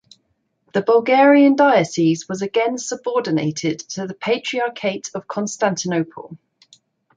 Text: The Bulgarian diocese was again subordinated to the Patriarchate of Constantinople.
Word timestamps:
The 0.73 0.81
Bulgarian 0.81 1.55
diocese 1.55 2.27
was 2.27 2.41
again 2.41 2.79
subordinated 2.79 3.77
to 3.91 4.07
the 4.07 4.15
Patriarchate 4.15 5.11
of 5.13 5.27
Constantinople. 5.27 6.39